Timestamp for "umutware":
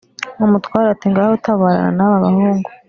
0.43-0.87